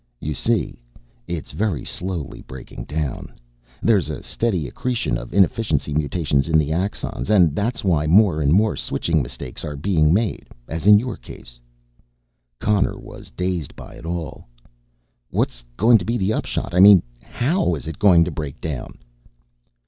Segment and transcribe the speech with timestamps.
[0.19, 0.81] "You see,
[1.27, 3.31] it's very slowly breaking down.
[3.83, 8.51] There's a steady accretion of inefficiency mutations in the axons and that's why more and
[8.51, 11.59] more switching mistakes are being made as in your case."
[12.57, 14.47] Connor was dazed by it all.
[15.29, 18.97] "What's going to be the upshot, I mean, how is it going to break down?"